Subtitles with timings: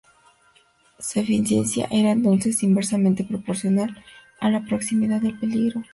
[0.97, 4.03] Su eficiencia era entonces inversamente proporcional
[4.39, 5.83] a la proximidad del peligro.